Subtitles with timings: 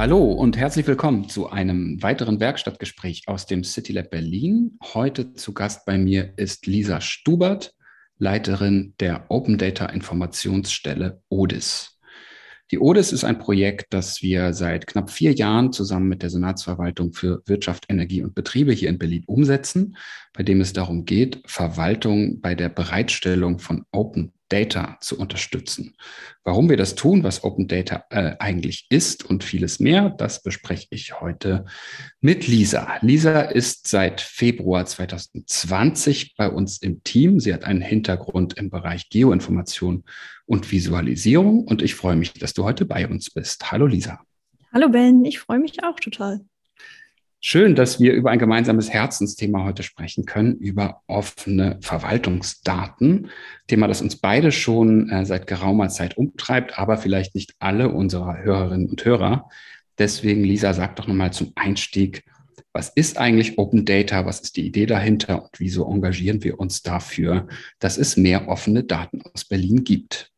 [0.00, 4.78] Hallo und herzlich willkommen zu einem weiteren Werkstattgespräch aus dem City Lab Berlin.
[4.94, 7.74] Heute zu Gast bei mir ist Lisa Stubert,
[8.16, 11.98] Leiterin der Open Data Informationsstelle ODIS.
[12.70, 17.12] Die ODIS ist ein Projekt, das wir seit knapp vier Jahren zusammen mit der Senatsverwaltung
[17.12, 19.98] für Wirtschaft, Energie und Betriebe hier in Berlin umsetzen,
[20.32, 25.96] bei dem es darum geht, Verwaltung bei der Bereitstellung von Open Data zu unterstützen.
[26.44, 30.88] Warum wir das tun, was Open Data äh, eigentlich ist und vieles mehr, das bespreche
[30.90, 31.64] ich heute
[32.20, 32.98] mit Lisa.
[33.00, 37.40] Lisa ist seit Februar 2020 bei uns im Team.
[37.40, 40.04] Sie hat einen Hintergrund im Bereich Geoinformation
[40.46, 43.72] und Visualisierung und ich freue mich, dass du heute bei uns bist.
[43.72, 44.20] Hallo Lisa.
[44.72, 46.40] Hallo Ben, ich freue mich auch total.
[47.42, 53.30] Schön, dass wir über ein gemeinsames Herzensthema heute sprechen können, über offene Verwaltungsdaten.
[53.66, 58.36] Thema, das uns beide schon äh, seit geraumer Zeit umtreibt, aber vielleicht nicht alle unserer
[58.36, 59.48] Hörerinnen und Hörer.
[59.98, 62.24] Deswegen, Lisa, sag doch nochmal zum Einstieg,
[62.74, 64.26] was ist eigentlich Open Data?
[64.26, 65.42] Was ist die Idee dahinter?
[65.42, 70.30] Und wieso engagieren wir uns dafür, dass es mehr offene Daten aus Berlin gibt?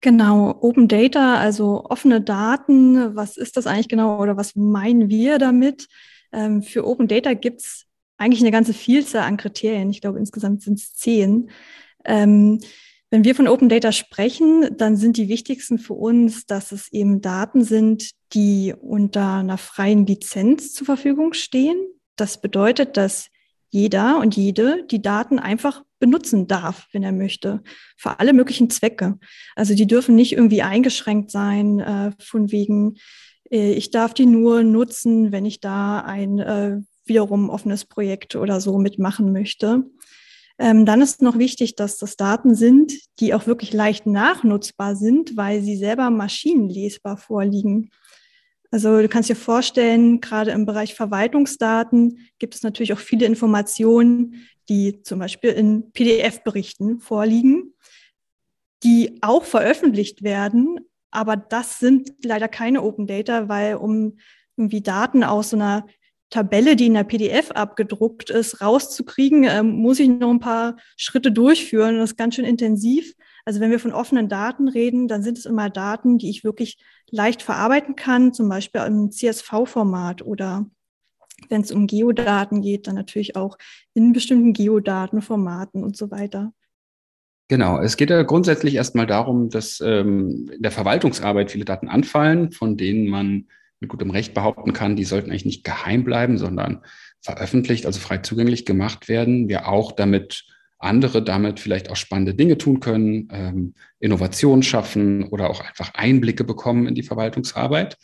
[0.00, 5.38] Genau, Open Data, also offene Daten, was ist das eigentlich genau oder was meinen wir
[5.38, 5.88] damit?
[6.34, 7.86] Ähm, für Open Data gibt es
[8.18, 9.90] eigentlich eine ganze Vielzahl an Kriterien.
[9.90, 11.50] Ich glaube, insgesamt sind es zehn.
[12.04, 12.60] Ähm,
[13.10, 17.20] wenn wir von Open Data sprechen, dann sind die wichtigsten für uns, dass es eben
[17.20, 21.76] Daten sind, die unter einer freien Lizenz zur Verfügung stehen.
[22.16, 23.28] Das bedeutet, dass
[23.70, 27.62] jeder und jede die Daten einfach benutzen darf, wenn er möchte,
[27.96, 29.18] für alle möglichen Zwecke.
[29.56, 32.96] Also die dürfen nicht irgendwie eingeschränkt sein, äh, von wegen,
[33.50, 38.78] ich darf die nur nutzen, wenn ich da ein äh, wiederum offenes Projekt oder so
[38.78, 39.84] mitmachen möchte.
[40.58, 45.36] Ähm, dann ist noch wichtig, dass das Daten sind, die auch wirklich leicht nachnutzbar sind,
[45.36, 47.90] weil sie selber maschinenlesbar vorliegen.
[48.70, 54.46] Also du kannst dir vorstellen, gerade im Bereich Verwaltungsdaten gibt es natürlich auch viele Informationen,
[54.68, 57.74] die zum Beispiel in PDF-Berichten vorliegen,
[58.82, 60.78] die auch veröffentlicht werden,
[61.14, 64.18] aber das sind leider keine Open Data, weil um
[64.56, 65.86] irgendwie Daten aus so einer
[66.30, 71.30] Tabelle, die in der PDF abgedruckt ist, rauszukriegen, äh, muss ich noch ein paar Schritte
[71.30, 71.98] durchführen.
[71.98, 73.14] Das ist ganz schön intensiv.
[73.44, 76.78] Also wenn wir von offenen Daten reden, dann sind es immer Daten, die ich wirklich
[77.10, 80.66] leicht verarbeiten kann, zum Beispiel im CSV-Format oder
[81.48, 83.58] wenn es um Geodaten geht, dann natürlich auch
[83.92, 86.52] in bestimmten Geodatenformaten und so weiter.
[87.48, 92.52] Genau, es geht ja grundsätzlich erstmal darum, dass ähm, in der Verwaltungsarbeit viele Daten anfallen,
[92.52, 93.48] von denen man
[93.80, 96.82] mit gutem Recht behaupten kann, die sollten eigentlich nicht geheim bleiben, sondern
[97.20, 99.48] veröffentlicht, also frei zugänglich gemacht werden.
[99.48, 100.44] Wir auch damit
[100.78, 106.44] andere damit vielleicht auch spannende Dinge tun können, ähm, Innovationen schaffen oder auch einfach Einblicke
[106.44, 107.96] bekommen in die Verwaltungsarbeit.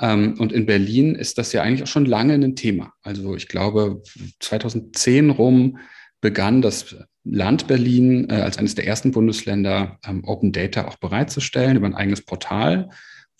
[0.00, 2.92] Ähm, und in Berlin ist das ja eigentlich auch schon lange ein Thema.
[3.02, 4.02] Also ich glaube,
[4.40, 5.78] 2010 rum
[6.20, 11.76] begann das Land Berlin äh, als eines der ersten Bundesländer ähm, Open Data auch bereitzustellen
[11.76, 12.90] über ein eigenes Portal,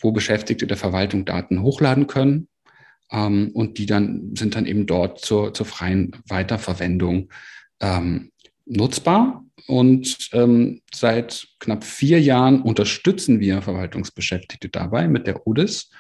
[0.01, 2.49] wo Beschäftigte der Verwaltung Daten hochladen können.
[3.11, 7.31] Ähm, und die dann sind dann eben dort zur, zur freien Weiterverwendung
[7.81, 8.31] ähm,
[8.65, 9.45] nutzbar.
[9.67, 15.91] Und ähm, seit knapp vier Jahren unterstützen wir Verwaltungsbeschäftigte dabei mit der UDIS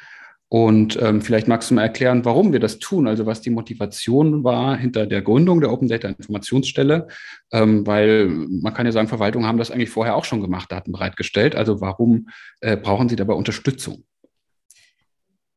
[0.54, 4.44] und ähm, vielleicht magst du mal erklären, warum wir das tun, also was die Motivation
[4.44, 7.08] war hinter der Gründung der Open Data Informationsstelle,
[7.50, 10.92] ähm, weil man kann ja sagen, Verwaltungen haben das eigentlich vorher auch schon gemacht, Daten
[10.92, 11.56] bereitgestellt.
[11.56, 12.28] Also warum
[12.60, 14.04] äh, brauchen sie dabei Unterstützung?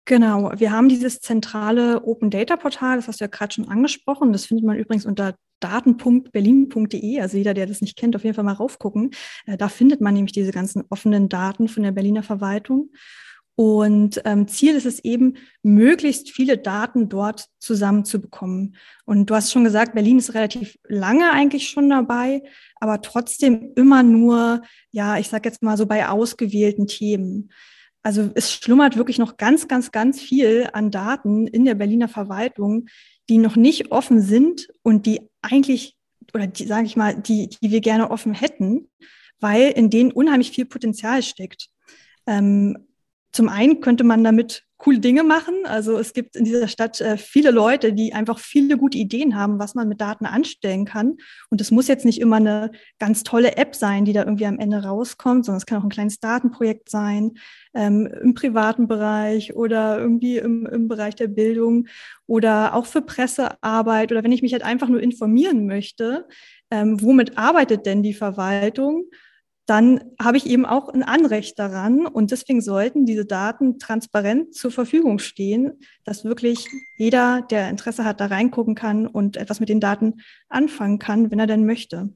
[0.06, 4.34] Genau, wir haben dieses zentrale Open Data Portal, das hast du ja gerade schon angesprochen.
[4.34, 7.22] Das findet man übrigens unter daten.berlin.de.
[7.22, 9.12] Also jeder, der das nicht kennt, auf jeden Fall mal raufgucken.
[9.46, 12.90] Äh, da findet man nämlich diese ganzen offenen Daten von der Berliner Verwaltung.
[13.60, 18.76] Und ähm, Ziel ist es eben, möglichst viele Daten dort zusammenzubekommen.
[19.04, 22.44] Und du hast schon gesagt, Berlin ist relativ lange eigentlich schon dabei,
[22.76, 24.62] aber trotzdem immer nur,
[24.92, 27.50] ja, ich sage jetzt mal so bei ausgewählten Themen.
[28.04, 32.86] Also es schlummert wirklich noch ganz, ganz, ganz viel an Daten in der Berliner Verwaltung,
[33.28, 35.98] die noch nicht offen sind und die eigentlich,
[36.36, 38.88] oder die, sage ich mal, die, die wir gerne offen hätten,
[39.40, 41.70] weil in denen unheimlich viel Potenzial steckt.
[42.28, 42.87] Ähm,
[43.38, 45.54] zum einen könnte man damit coole Dinge machen.
[45.66, 49.60] Also es gibt in dieser Stadt äh, viele Leute, die einfach viele gute Ideen haben,
[49.60, 51.18] was man mit Daten anstellen kann.
[51.52, 54.58] Und es muss jetzt nicht immer eine ganz tolle App sein, die da irgendwie am
[54.58, 57.34] Ende rauskommt, sondern es kann auch ein kleines Datenprojekt sein
[57.76, 61.88] ähm, im privaten Bereich oder irgendwie im, im Bereich der Bildung
[62.26, 66.28] oder auch für Pressearbeit oder wenn ich mich halt einfach nur informieren möchte,
[66.72, 69.06] ähm, womit arbeitet denn die Verwaltung?
[69.68, 72.08] Dann habe ich eben auch ein Anrecht daran.
[72.08, 75.74] Und deswegen sollten diese Daten transparent zur Verfügung stehen,
[76.06, 76.68] dass wirklich
[76.98, 81.40] jeder, der Interesse hat, da reingucken kann und etwas mit den Daten anfangen kann, wenn
[81.40, 82.10] er denn möchte.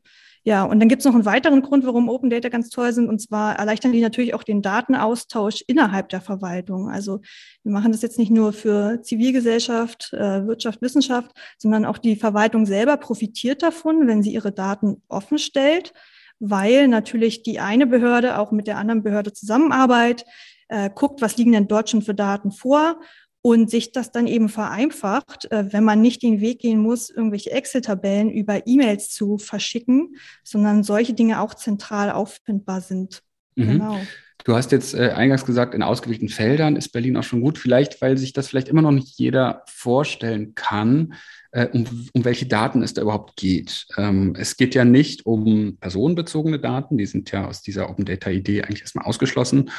[0.44, 3.08] Ja, und dann gibt es noch einen weiteren Grund, warum Open Data ganz toll sind,
[3.08, 6.90] und zwar erleichtern die natürlich auch den Datenaustausch innerhalb der Verwaltung.
[6.90, 7.20] Also
[7.64, 12.66] wir machen das jetzt nicht nur für Zivilgesellschaft, äh, Wirtschaft, Wissenschaft, sondern auch die Verwaltung
[12.66, 15.94] selber profitiert davon, wenn sie ihre Daten offen stellt,
[16.42, 20.28] weil natürlich die eine Behörde auch mit der anderen Behörde zusammenarbeitet,
[20.68, 23.00] äh, guckt, was liegen denn dort schon für Daten vor
[23.44, 27.52] und sich das dann eben vereinfacht, äh, wenn man nicht den Weg gehen muss, irgendwelche
[27.52, 33.22] Excel-Tabellen über E-Mails zu verschicken, sondern solche Dinge auch zentral auffindbar sind.
[33.56, 33.68] Mhm.
[33.68, 34.00] Genau.
[34.44, 38.02] Du hast jetzt äh, eingangs gesagt, in ausgewählten Feldern ist Berlin auch schon gut, vielleicht
[38.02, 41.14] weil sich das vielleicht immer noch nicht jeder vorstellen kann,
[41.52, 43.88] äh, um, um welche Daten es da überhaupt geht.
[43.98, 48.30] Ähm, es geht ja nicht um personenbezogene Daten, die sind ja aus dieser Open Data
[48.30, 49.70] Idee eigentlich erstmal ausgeschlossen,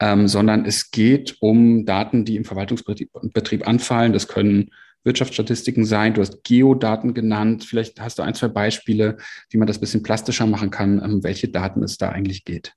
[0.00, 4.12] ähm, sondern es geht um Daten, die im Verwaltungsbetrieb Betrieb anfallen.
[4.12, 4.70] Das können
[5.04, 6.14] Wirtschaftsstatistiken sein.
[6.14, 7.64] Du hast Geodaten genannt.
[7.64, 9.16] Vielleicht hast du ein, zwei Beispiele,
[9.50, 12.74] wie man das ein bisschen plastischer machen kann, um welche Daten es da eigentlich geht.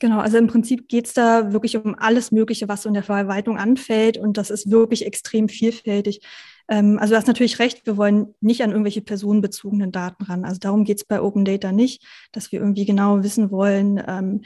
[0.00, 3.02] Genau, also im Prinzip geht es da wirklich um alles Mögliche, was so in der
[3.02, 6.22] Verwaltung anfällt und das ist wirklich extrem vielfältig.
[6.68, 10.46] Ähm, also du hast natürlich recht, wir wollen nicht an irgendwelche personenbezogenen Daten ran.
[10.46, 12.02] Also darum geht es bei Open Data nicht,
[12.32, 14.40] dass wir irgendwie genau wissen wollen, ähm,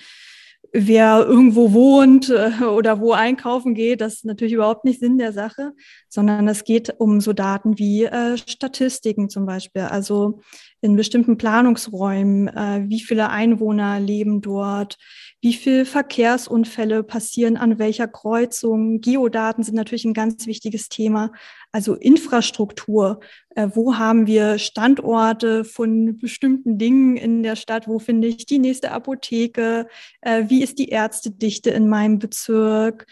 [0.73, 5.33] wer irgendwo wohnt äh, oder wo einkaufen geht, das ist natürlich überhaupt nicht Sinn der
[5.33, 5.73] Sache,
[6.09, 9.83] sondern es geht um so Daten wie äh, Statistiken zum Beispiel.
[9.83, 10.41] Also
[10.85, 14.99] in bestimmten Planungsräumen, äh, wie viele Einwohner leben dort,
[15.41, 19.01] wie viele Verkehrsunfälle passieren an welcher Kreuzung.
[19.01, 21.33] Geodaten sind natürlich ein ganz wichtiges Thema.
[21.73, 23.21] Also Infrastruktur.
[23.57, 27.89] Äh, wo haben wir Standorte von bestimmten Dingen in der Stadt?
[27.89, 29.87] Wo finde ich die nächste Apotheke?
[30.21, 33.07] Äh, wie ist die Ärztedichte in meinem Bezirk?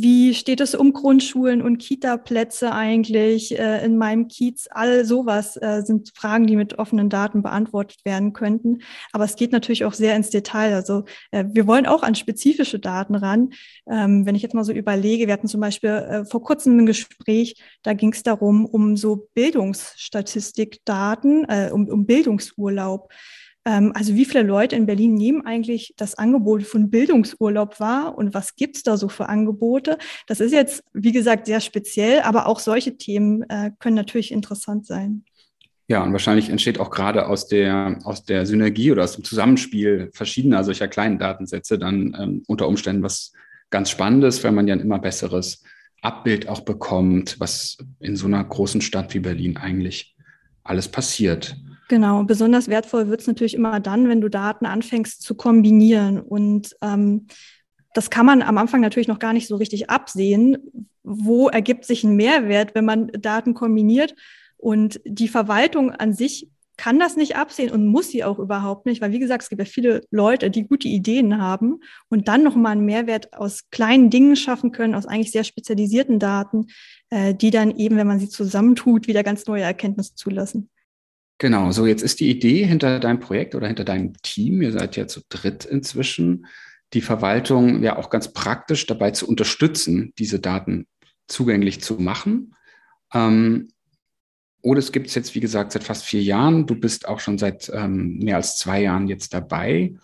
[0.00, 4.68] Wie steht es um Grundschulen und Kita-Plätze eigentlich äh, in meinem Kiez?
[4.70, 8.82] All sowas äh, sind Fragen, die mit offenen Daten beantwortet werden könnten.
[9.10, 10.74] Aber es geht natürlich auch sehr ins Detail.
[10.74, 11.02] Also
[11.32, 13.50] äh, wir wollen auch an spezifische Daten ran.
[13.90, 16.86] Ähm, wenn ich jetzt mal so überlege, wir hatten zum Beispiel äh, vor kurzem ein
[16.86, 23.12] Gespräch, da ging es darum, um so Bildungsstatistikdaten, äh, um, um Bildungsurlaub.
[23.68, 28.32] Ähm, also wie viele Leute in Berlin nehmen eigentlich das Angebot von Bildungsurlaub wahr und
[28.32, 29.98] was gibt es da so für Angebote?
[30.26, 34.86] Das ist jetzt, wie gesagt, sehr speziell, aber auch solche Themen äh, können natürlich interessant
[34.86, 35.24] sein.
[35.86, 40.10] Ja, und wahrscheinlich entsteht auch gerade aus der, aus der Synergie oder aus dem Zusammenspiel
[40.14, 43.32] verschiedener solcher kleinen Datensätze dann ähm, unter Umständen was
[43.68, 45.62] ganz Spannendes, weil man ja ein immer besseres
[46.00, 50.14] Abbild auch bekommt, was in so einer großen Stadt wie Berlin eigentlich
[50.62, 51.56] alles passiert.
[51.88, 56.20] Genau, besonders wertvoll wird es natürlich immer dann, wenn du Daten anfängst zu kombinieren.
[56.20, 57.26] Und ähm,
[57.94, 60.58] das kann man am Anfang natürlich noch gar nicht so richtig absehen.
[61.02, 64.14] Wo ergibt sich ein Mehrwert, wenn man Daten kombiniert?
[64.58, 69.00] Und die Verwaltung an sich kann das nicht absehen und muss sie auch überhaupt nicht,
[69.00, 72.72] weil wie gesagt, es gibt ja viele Leute, die gute Ideen haben und dann nochmal
[72.72, 76.66] einen Mehrwert aus kleinen Dingen schaffen können, aus eigentlich sehr spezialisierten Daten,
[77.10, 80.70] äh, die dann eben, wenn man sie zusammentut, wieder ganz neue Erkenntnisse zulassen.
[81.38, 84.96] Genau, so jetzt ist die Idee hinter deinem Projekt oder hinter deinem Team, ihr seid
[84.96, 86.46] ja zu dritt inzwischen,
[86.94, 90.86] die Verwaltung ja auch ganz praktisch dabei zu unterstützen, diese Daten
[91.28, 92.54] zugänglich zu machen.
[93.14, 93.68] Ähm,
[94.62, 96.66] oder es gibt es jetzt, wie gesagt, seit fast vier Jahren.
[96.66, 99.94] Du bist auch schon seit ähm, mehr als zwei Jahren jetzt dabei.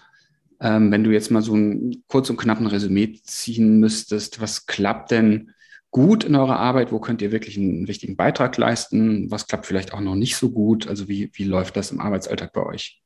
[0.61, 5.11] Ähm, wenn du jetzt mal so ein kurz und knappen Resümee ziehen müsstest, was klappt
[5.11, 5.51] denn
[5.95, 6.91] gut in eurer Arbeit?
[6.91, 9.31] Wo könnt ihr wirklich einen wichtigen Beitrag leisten?
[9.31, 10.89] Was klappt vielleicht auch noch nicht so gut?
[10.89, 13.01] Also wie, wie läuft das im Arbeitsalltag bei euch?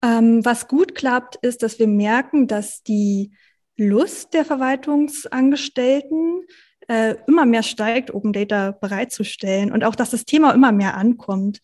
[0.00, 3.32] Ähm, was gut klappt, ist, dass wir merken, dass die
[3.76, 6.44] Lust der Verwaltungsangestellten
[6.86, 11.60] äh, immer mehr steigt, Open Data bereitzustellen und auch, dass das Thema immer mehr ankommt.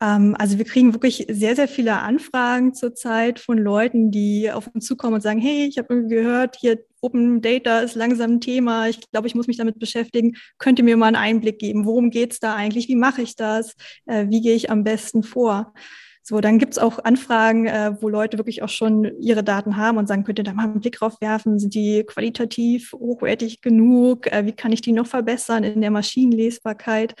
[0.00, 4.86] Ähm, also wir kriegen wirklich sehr, sehr viele Anfragen zurzeit von Leuten, die auf uns
[4.86, 8.88] zukommen und sagen, hey, ich habe irgendwie gehört, hier Open Data ist langsam ein Thema.
[8.88, 10.36] Ich glaube, ich muss mich damit beschäftigen.
[10.58, 11.84] Könnt ihr mir mal einen Einblick geben?
[11.84, 12.88] Worum geht's da eigentlich?
[12.88, 13.74] Wie mache ich das?
[14.06, 15.74] Äh, wie gehe ich am besten vor?
[16.22, 20.08] So, dann gibt's auch Anfragen, äh, wo Leute wirklich auch schon ihre Daten haben und
[20.08, 21.58] sagen, könnt ihr da mal einen Blick drauf werfen?
[21.58, 24.26] Sind die qualitativ hochwertig genug?
[24.30, 27.14] Äh, wie kann ich die noch verbessern in der Maschinenlesbarkeit?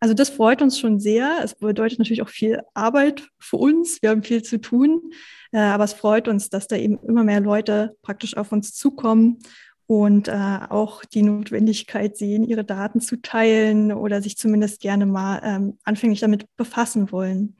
[0.00, 1.38] Also das freut uns schon sehr.
[1.42, 4.02] Es bedeutet natürlich auch viel Arbeit für uns.
[4.02, 5.10] Wir haben viel zu tun.
[5.52, 9.38] Äh, aber es freut uns, dass da eben immer mehr Leute praktisch auf uns zukommen
[9.86, 15.40] und äh, auch die Notwendigkeit sehen, ihre Daten zu teilen oder sich zumindest gerne mal
[15.44, 17.56] ähm, anfänglich damit befassen wollen.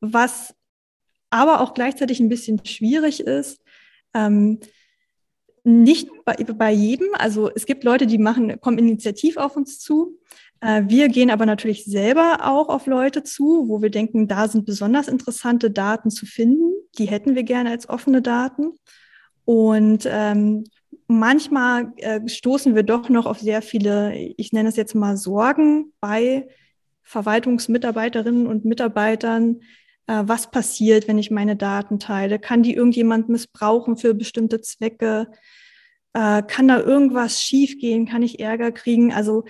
[0.00, 0.54] Was
[1.30, 3.60] aber auch gleichzeitig ein bisschen schwierig ist.
[4.14, 4.60] Ähm,
[5.64, 7.08] nicht bei, bei jedem.
[7.14, 10.18] Also es gibt Leute, die machen, kommen initiativ auf uns zu.
[10.60, 14.66] Äh, wir gehen aber natürlich selber auch auf Leute zu, wo wir denken, da sind
[14.66, 16.72] besonders interessante Daten zu finden.
[16.98, 18.72] Die hätten wir gerne als offene Daten.
[19.44, 20.64] Und ähm,
[21.06, 25.92] manchmal äh, stoßen wir doch noch auf sehr viele, ich nenne es jetzt mal Sorgen
[26.00, 26.48] bei
[27.02, 29.60] Verwaltungsmitarbeiterinnen und Mitarbeitern.
[30.06, 32.38] Äh, was passiert, wenn ich meine Daten teile?
[32.38, 35.28] Kann die irgendjemand missbrauchen für bestimmte Zwecke?
[36.12, 38.06] Äh, kann da irgendwas schiefgehen?
[38.06, 39.12] Kann ich Ärger kriegen?
[39.14, 39.44] Also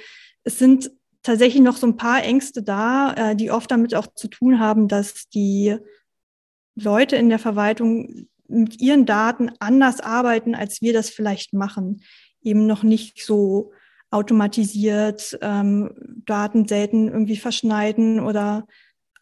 [0.45, 0.91] es sind
[1.28, 4.88] tatsächlich noch so ein paar Ängste da, äh, die oft damit auch zu tun haben,
[4.88, 5.76] dass die
[6.75, 12.00] Leute in der Verwaltung mit ihren Daten anders arbeiten, als wir das vielleicht machen.
[12.40, 13.73] Eben noch nicht so
[14.11, 15.92] automatisiert ähm,
[16.25, 18.66] Daten selten irgendwie verschneiden oder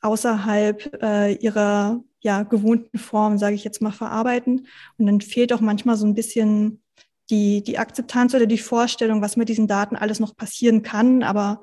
[0.00, 4.68] außerhalb äh, ihrer ja, gewohnten Form, sage ich jetzt mal, verarbeiten.
[4.96, 6.84] Und dann fehlt auch manchmal so ein bisschen
[7.30, 11.62] die, die Akzeptanz oder die Vorstellung, was mit diesen Daten alles noch passieren kann, aber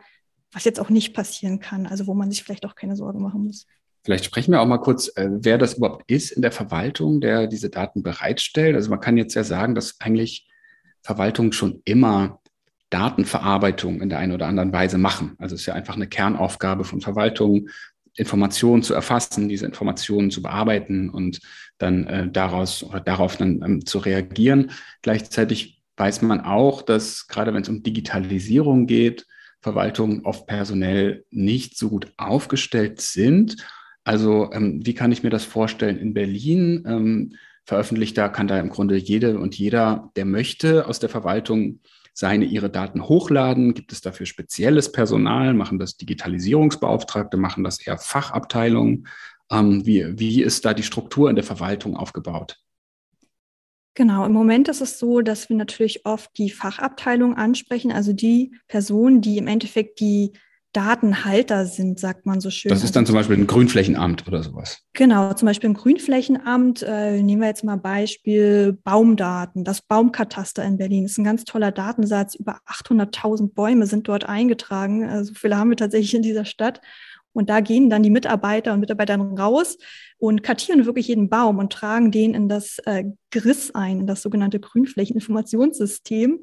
[0.54, 3.46] was jetzt auch nicht passieren kann, also wo man sich vielleicht auch keine Sorgen machen
[3.46, 3.66] muss.
[4.06, 7.48] Vielleicht sprechen wir auch mal kurz, äh, wer das überhaupt ist in der Verwaltung, der
[7.48, 8.76] diese Daten bereitstellt.
[8.76, 10.48] Also man kann jetzt ja sagen, dass eigentlich
[11.02, 12.42] Verwaltungen schon immer
[12.90, 15.36] Datenverarbeitung in der einen oder anderen Weise machen.
[15.40, 17.70] Also es ist ja einfach eine Kernaufgabe von Verwaltungen,
[18.16, 21.40] Informationen zu erfassen, diese Informationen zu bearbeiten und
[21.78, 24.72] dann äh, daraus oder darauf dann ähm, zu reagieren.
[25.02, 29.26] Gleichzeitig weiß man auch, dass gerade wenn es um Digitalisierung geht,
[29.64, 33.58] Verwaltungen oft personell nicht so gut aufgestellt sind
[34.04, 35.98] also ähm, wie kann ich mir das vorstellen?
[35.98, 41.00] In Berlin ähm, veröffentlicht da, kann da im Grunde jede und jeder, der möchte, aus
[41.00, 41.80] der Verwaltung
[42.14, 43.74] seine, ihre Daten hochladen.
[43.74, 45.54] Gibt es dafür spezielles Personal?
[45.54, 47.38] Machen das Digitalisierungsbeauftragte?
[47.38, 49.08] Machen das eher Fachabteilungen?
[49.50, 52.63] Ähm, wie, wie ist da die Struktur in der Verwaltung aufgebaut?
[53.96, 58.56] Genau, im Moment ist es so, dass wir natürlich oft die Fachabteilung ansprechen, also die
[58.68, 60.34] Personen, die im Endeffekt die
[60.74, 62.70] Datenhalter sind, sagt man so schön.
[62.70, 64.80] Das ist dann zum Beispiel ein Grünflächenamt oder sowas.
[64.94, 66.82] Genau, zum Beispiel ein Grünflächenamt.
[66.82, 69.64] Äh, nehmen wir jetzt mal Beispiel Baumdaten.
[69.64, 72.34] Das Baumkataster in Berlin ist ein ganz toller Datensatz.
[72.34, 75.04] Über 800.000 Bäume sind dort eingetragen.
[75.04, 76.82] Äh, so viele haben wir tatsächlich in dieser Stadt.
[77.34, 79.78] Und da gehen dann die Mitarbeiter und Mitarbeiterinnen raus
[80.18, 84.22] und kartieren wirklich jeden Baum und tragen den in das äh, GRIS ein, in das
[84.22, 86.40] sogenannte Grünflächeninformationssystem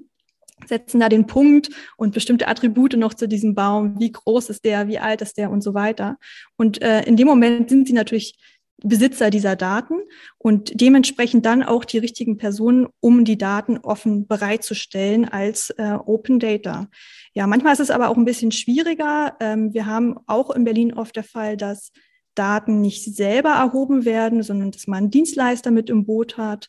[0.66, 3.99] setzen da den Punkt und bestimmte Attribute noch zu diesem Baum.
[3.99, 4.88] Wie groß ist der?
[4.88, 5.50] Wie alt ist der?
[5.50, 6.18] Und so weiter.
[6.56, 8.37] Und äh, in dem Moment sind sie natürlich
[8.82, 10.00] Besitzer dieser Daten
[10.38, 16.38] und dementsprechend dann auch die richtigen Personen, um die Daten offen bereitzustellen als äh, Open
[16.38, 16.88] Data.
[17.35, 19.37] Ja, manchmal ist es aber auch ein bisschen schwieriger.
[19.41, 21.93] Ähm, wir haben auch in Berlin oft der Fall, dass
[22.35, 26.69] Daten nicht selber erhoben werden, sondern dass man einen Dienstleister mit im Boot hat.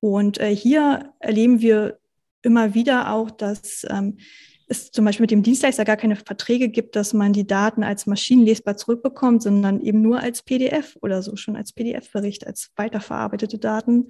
[0.00, 1.98] Und äh, hier erleben wir
[2.42, 4.18] immer wieder auch, dass ähm,
[4.68, 8.06] es zum Beispiel mit dem Dienstleister gar keine Verträge gibt, dass man die Daten als
[8.06, 14.08] maschinenlesbar zurückbekommt, sondern eben nur als PDF oder so, schon als PDF-Bericht, als weiterverarbeitete Daten.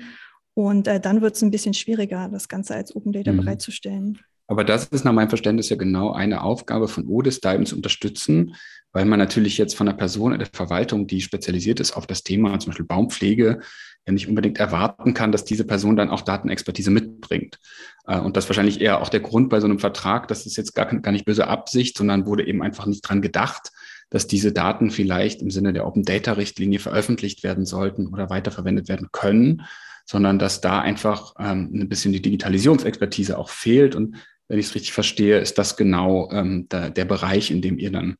[0.54, 3.38] Und äh, dann wird es ein bisschen schwieriger, das Ganze als Open Data mhm.
[3.38, 4.18] bereitzustellen.
[4.48, 7.76] Aber das ist nach meinem Verständnis ja genau eine Aufgabe von ODIS, da eben zu
[7.76, 8.54] unterstützen,
[8.92, 12.22] weil man natürlich jetzt von einer Person in der Verwaltung, die spezialisiert ist auf das
[12.22, 13.60] Thema, zum Beispiel Baumpflege,
[14.06, 17.58] ja nicht unbedingt erwarten kann, dass diese Person dann auch Datenexpertise mitbringt.
[18.06, 20.74] Äh, und das wahrscheinlich eher auch der Grund bei so einem Vertrag, das ist jetzt
[20.74, 23.72] gar, gar nicht böse Absicht, sondern wurde eben einfach nicht dran gedacht,
[24.10, 28.88] dass diese Daten vielleicht im Sinne der Open Data Richtlinie veröffentlicht werden sollten oder weiterverwendet
[28.88, 29.62] werden können,
[30.04, 33.96] sondern dass da einfach ähm, ein bisschen die Digitalisierungsexpertise auch fehlt.
[33.96, 34.16] Und
[34.48, 37.90] wenn ich es richtig verstehe, ist das genau ähm, der, der Bereich, in dem ihr
[37.90, 38.16] dann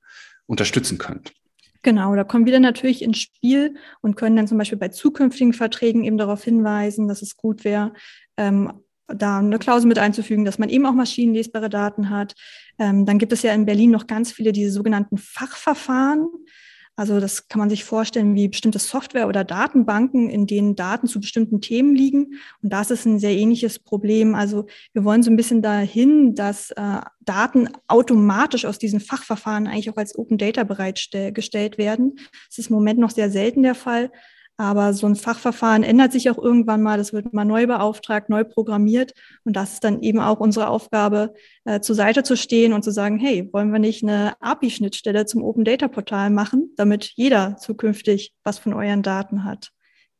[0.46, 1.32] unterstützen könnt.
[1.82, 5.52] Genau, da kommen wir dann natürlich ins Spiel und können dann zum Beispiel bei zukünftigen
[5.52, 7.92] Verträgen eben darauf hinweisen, dass es gut wäre,
[8.36, 8.72] ähm,
[9.06, 12.34] da eine Klausel mit einzufügen, dass man eben auch maschinenlesbare Daten hat.
[12.78, 16.26] Ähm, dann gibt es ja in Berlin noch ganz viele diese sogenannten Fachverfahren.
[16.96, 21.20] Also das kann man sich vorstellen wie bestimmte Software oder Datenbanken, in denen Daten zu
[21.20, 22.38] bestimmten Themen liegen.
[22.62, 24.34] Und das ist ein sehr ähnliches Problem.
[24.34, 29.90] Also wir wollen so ein bisschen dahin, dass äh, Daten automatisch aus diesen Fachverfahren eigentlich
[29.90, 32.16] auch als Open Data bereitgestellt werden.
[32.48, 34.10] Das ist im Moment noch sehr selten der Fall.
[34.58, 36.96] Aber so ein Fachverfahren ändert sich auch irgendwann mal.
[36.96, 39.12] Das wird mal neu beauftragt, neu programmiert.
[39.44, 41.34] Und das ist dann eben auch unsere Aufgabe,
[41.64, 45.42] äh, zur Seite zu stehen und zu sagen, hey, wollen wir nicht eine API-Schnittstelle zum
[45.42, 49.72] Open Data Portal machen, damit jeder zukünftig was von euren Daten hat?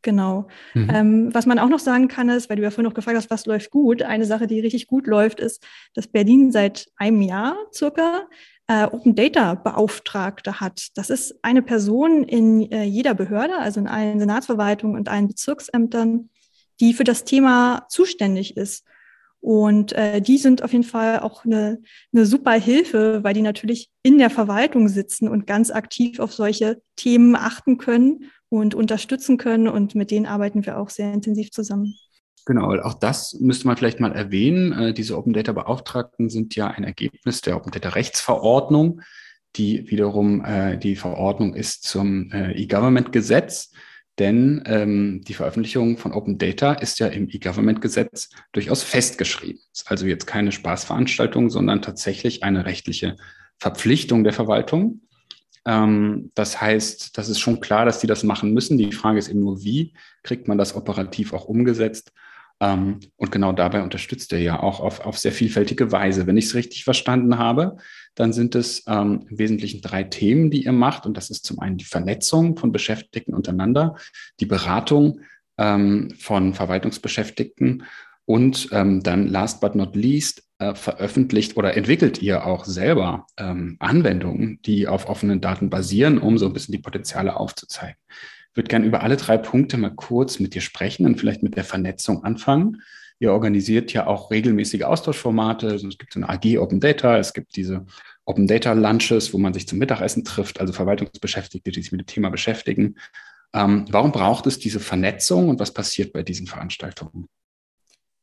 [0.03, 0.47] Genau.
[0.75, 0.91] Mhm.
[0.93, 3.31] Ähm, was man auch noch sagen kann, ist, weil du ja vorhin noch gefragt hast,
[3.31, 4.03] was läuft gut.
[4.03, 8.29] Eine Sache, die richtig gut läuft, ist, dass Berlin seit einem Jahr circa
[8.69, 10.89] äh, Open Data Beauftragte hat.
[10.95, 16.31] Das ist eine Person in äh, jeder Behörde, also in allen Senatsverwaltungen und allen Bezirksämtern,
[16.81, 18.85] die für das Thema zuständig ist.
[19.41, 21.81] Und äh, die sind auf jeden Fall auch eine,
[22.13, 26.83] eine super Hilfe, weil die natürlich in der Verwaltung sitzen und ganz aktiv auf solche
[26.97, 29.69] Themen achten können und unterstützen können.
[29.69, 31.95] Und mit denen arbeiten wir auch sehr intensiv zusammen.
[32.47, 34.73] Genau, auch das müsste man vielleicht mal erwähnen.
[34.73, 39.03] Äh, diese Open Data Beauftragten sind ja ein Ergebnis der Open Data Rechtsverordnung,
[39.57, 43.73] die wiederum äh, die Verordnung ist zum äh, E-Government-Gesetz.
[44.21, 49.61] Denn ähm, die Veröffentlichung von Open Data ist ja im E-Government-Gesetz durchaus festgeschrieben.
[49.75, 53.17] Ist also jetzt keine Spaßveranstaltung, sondern tatsächlich eine rechtliche
[53.59, 55.01] Verpflichtung der Verwaltung.
[55.65, 58.79] Ähm, das heißt, das ist schon klar, dass die das machen müssen.
[58.79, 62.13] Die Frage ist eben nur, wie kriegt man das operativ auch umgesetzt?
[62.61, 66.27] Ähm, und genau dabei unterstützt er ja auch auf, auf sehr vielfältige Weise.
[66.27, 67.77] Wenn ich es richtig verstanden habe,
[68.15, 71.07] dann sind es ähm, im Wesentlichen drei Themen, die ihr macht.
[71.07, 73.97] Und das ist zum einen die Vernetzung von Beschäftigten untereinander,
[74.41, 75.21] die Beratung
[75.59, 77.85] ähm, von Verwaltungsbeschäftigten
[78.25, 83.77] und ähm, dann last but not least äh, veröffentlicht oder entwickelt ihr auch selber ähm,
[83.79, 87.97] Anwendungen, die auf offenen Daten basieren, um so ein bisschen die Potenziale aufzuzeigen.
[88.57, 91.57] Ich würde gerne über alle drei Punkte mal kurz mit dir sprechen und vielleicht mit
[91.57, 92.81] der Vernetzung anfangen.
[93.19, 95.69] Ihr organisiert ja auch regelmäßige Austauschformate.
[95.69, 97.85] Also es gibt so eine AG Open Data, es gibt diese
[98.25, 102.07] Open Data Lunches, wo man sich zum Mittagessen trifft, also Verwaltungsbeschäftigte, die sich mit dem
[102.07, 102.97] Thema beschäftigen.
[103.53, 107.29] Ähm, warum braucht es diese Vernetzung und was passiert bei diesen Veranstaltungen?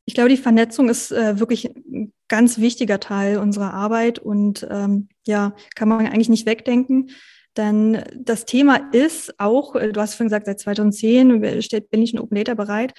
[0.04, 5.10] Ich glaube, die Vernetzung ist äh, wirklich ein ganz wichtiger Teil unserer Arbeit und ähm,
[5.28, 7.10] ja, kann man eigentlich nicht wegdenken.
[7.56, 12.12] Denn das Thema ist auch, äh, du hast vorhin gesagt, seit 2010 steht bin ich
[12.12, 12.94] ein Open Data bereit.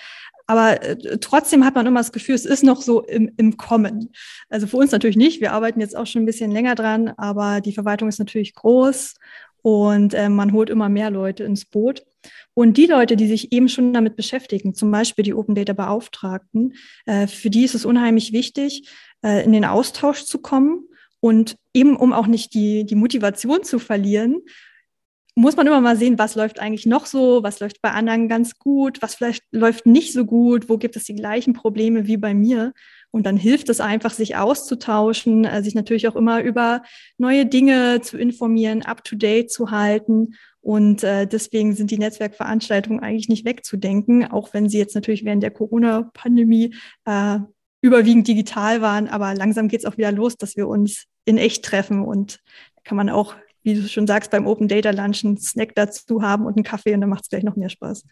[0.48, 4.12] Aber äh, trotzdem hat man immer das Gefühl, es ist noch so im, im Kommen.
[4.50, 5.42] Also für uns natürlich nicht.
[5.42, 9.16] Wir arbeiten jetzt auch schon ein bisschen länger dran, aber die Verwaltung ist natürlich groß
[9.62, 12.06] und äh, man holt immer mehr Leute ins Boot.
[12.54, 16.74] Und die Leute, die sich eben schon damit beschäftigen, zum Beispiel die Open Data Beauftragten,
[17.06, 18.90] äh, für die ist es unheimlich wichtig,
[19.24, 20.88] äh, in den Austausch zu kommen
[21.26, 24.44] und eben, um auch nicht die, die Motivation zu verlieren,
[25.34, 28.60] muss man immer mal sehen, was läuft eigentlich noch so, was läuft bei anderen ganz
[28.60, 32.36] gut, was vielleicht läuft nicht so gut, wo gibt es die gleichen Probleme wie bei
[32.36, 32.74] mir.
[33.10, 36.84] Und dann hilft es einfach, sich auszutauschen, äh, sich natürlich auch immer über
[37.18, 40.36] neue Dinge zu informieren, up-to-date zu halten.
[40.62, 45.42] Und äh, deswegen sind die Netzwerkveranstaltungen eigentlich nicht wegzudenken, auch wenn sie jetzt natürlich während
[45.42, 47.40] der Corona-Pandemie äh,
[47.82, 49.08] überwiegend digital waren.
[49.08, 52.40] Aber langsam geht es auch wieder los, dass wir uns in echt treffen und
[52.84, 56.46] kann man auch, wie du schon sagst, beim Open Data Lunch einen Snack dazu haben
[56.46, 58.06] und einen Kaffee und dann macht es gleich noch mehr Spaß.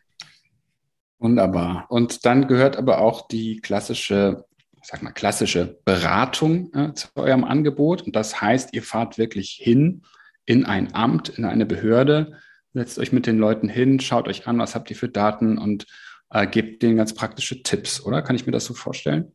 [1.20, 1.86] Wunderbar.
[1.90, 4.46] Und dann gehört aber auch die klassische,
[4.82, 8.02] sag mal, klassische Beratung äh, zu eurem Angebot.
[8.02, 10.02] Und das heißt, ihr fahrt wirklich hin
[10.46, 12.40] in ein Amt, in eine Behörde,
[12.74, 15.86] setzt euch mit den Leuten hin, schaut euch an, was habt ihr für Daten und
[16.32, 18.22] äh, gebt denen ganz praktische Tipps, oder?
[18.22, 19.32] Kann ich mir das so vorstellen?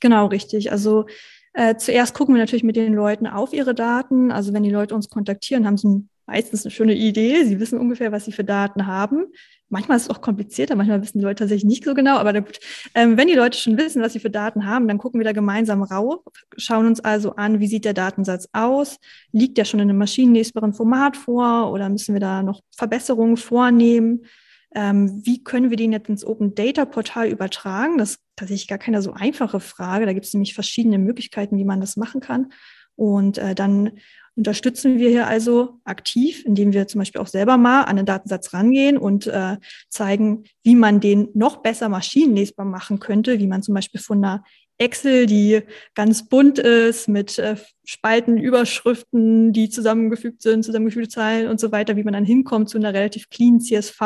[0.00, 0.72] Genau, richtig.
[0.72, 1.06] Also
[1.52, 4.30] äh, zuerst gucken wir natürlich mit den Leuten auf ihre Daten.
[4.30, 7.44] Also wenn die Leute uns kontaktieren, haben sie meistens eine schöne Idee.
[7.44, 9.26] Sie wissen ungefähr, was sie für Daten haben.
[9.68, 12.16] Manchmal ist es auch komplizierter, manchmal wissen die Leute tatsächlich nicht so genau.
[12.16, 12.58] Aber gut,
[12.94, 15.32] ähm, wenn die Leute schon wissen, was sie für Daten haben, dann gucken wir da
[15.32, 16.20] gemeinsam rauf,
[16.56, 18.98] schauen uns also an, wie sieht der Datensatz aus?
[19.30, 24.24] Liegt der schon in einem maschinenlesbaren Format vor oder müssen wir da noch Verbesserungen vornehmen?
[24.74, 27.98] Ähm, wie können wir den jetzt ins Open Data Portal übertragen?
[27.98, 30.06] Das ist tatsächlich gar keine so einfache Frage.
[30.06, 32.52] Da gibt es nämlich verschiedene Möglichkeiten, wie man das machen kann.
[32.94, 33.92] Und äh, dann
[34.36, 38.52] unterstützen wir hier also aktiv, indem wir zum Beispiel auch selber mal an den Datensatz
[38.54, 39.56] rangehen und äh,
[39.88, 44.44] zeigen, wie man den noch besser maschinenlesbar machen könnte, wie man zum Beispiel von einer
[44.80, 45.62] Excel, die
[45.94, 51.96] ganz bunt ist, mit äh, Spalten, Überschriften, die zusammengefügt sind, zusammengefügte Zahlen und so weiter,
[51.96, 54.00] wie man dann hinkommt zu einer relativ clean CSV,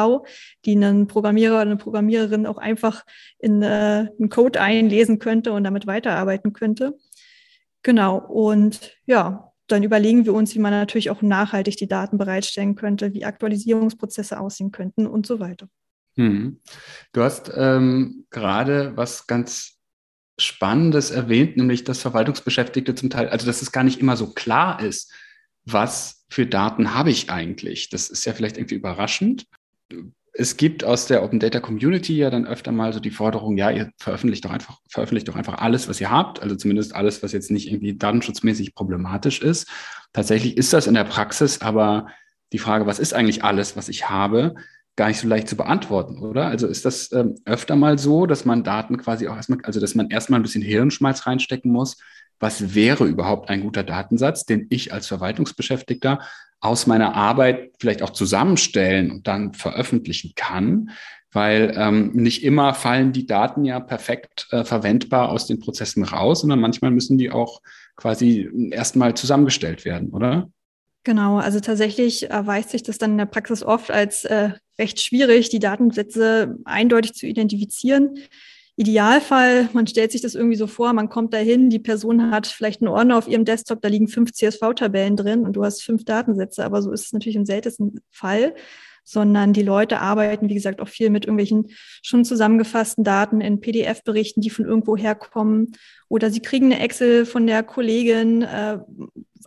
[0.64, 3.04] die ein Programmierer oder eine Programmiererin auch einfach
[3.38, 6.98] in äh, einen Code einlesen könnte und damit weiterarbeiten könnte.
[7.82, 8.18] Genau.
[8.18, 13.14] Und ja, dann überlegen wir uns, wie man natürlich auch nachhaltig die Daten bereitstellen könnte,
[13.14, 15.68] wie Aktualisierungsprozesse aussehen könnten und so weiter.
[16.16, 16.60] Hm.
[17.12, 19.73] Du hast ähm, gerade was ganz
[20.38, 24.80] Spannendes erwähnt, nämlich dass Verwaltungsbeschäftigte zum Teil, also dass es gar nicht immer so klar
[24.80, 25.12] ist,
[25.64, 27.88] was für Daten habe ich eigentlich.
[27.90, 29.46] Das ist ja vielleicht irgendwie überraschend.
[30.32, 33.70] Es gibt aus der Open Data Community ja dann öfter mal so die Forderung, ja,
[33.70, 37.32] ihr veröffentlicht doch einfach, veröffentlicht doch einfach alles, was ihr habt, also zumindest alles, was
[37.32, 39.68] jetzt nicht irgendwie datenschutzmäßig problematisch ist.
[40.12, 42.08] Tatsächlich ist das in der Praxis, aber
[42.52, 44.56] die Frage, was ist eigentlich alles, was ich habe,
[44.96, 46.46] gar nicht so leicht zu beantworten, oder?
[46.46, 49.94] Also ist das ähm, öfter mal so, dass man Daten quasi auch erstmal, also dass
[49.94, 51.96] man erstmal ein bisschen Hirnschmalz reinstecken muss.
[52.38, 56.20] Was wäre überhaupt ein guter Datensatz, den ich als Verwaltungsbeschäftigter
[56.60, 60.90] aus meiner Arbeit vielleicht auch zusammenstellen und dann veröffentlichen kann?
[61.32, 66.42] Weil ähm, nicht immer fallen die Daten ja perfekt äh, verwendbar aus den Prozessen raus,
[66.42, 67.60] sondern manchmal müssen die auch
[67.96, 70.48] quasi erstmal zusammengestellt werden, oder?
[71.02, 75.48] Genau, also tatsächlich erweist sich das dann in der Praxis oft als äh, recht schwierig,
[75.48, 78.18] die Datensätze eindeutig zu identifizieren.
[78.76, 82.82] Idealfall, man stellt sich das irgendwie so vor, man kommt dahin, die Person hat vielleicht
[82.82, 86.64] einen Ordner auf ihrem Desktop, da liegen fünf CSV-Tabellen drin und du hast fünf Datensätze,
[86.64, 88.54] aber so ist es natürlich im seltensten Fall,
[89.04, 91.68] sondern die Leute arbeiten, wie gesagt, auch viel mit irgendwelchen
[92.02, 95.72] schon zusammengefassten Daten in PDF-Berichten, die von irgendwo herkommen
[96.08, 98.78] oder sie kriegen eine Excel von der Kollegin, äh,